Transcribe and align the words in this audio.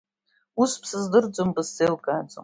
Ус 0.61 0.71
бсыздырӡом, 0.81 1.49
бысзеилкааӡом. 1.55 2.39